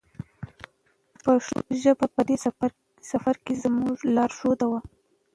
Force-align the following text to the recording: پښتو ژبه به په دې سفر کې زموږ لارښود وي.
پښتو 1.23 1.59
ژبه 1.81 2.05
به 2.09 2.13
په 2.15 2.21
دې 2.27 2.35
سفر 3.11 3.35
کې 3.45 3.53
زموږ 3.63 3.97
لارښود 4.15 4.59
وي. 4.69 4.79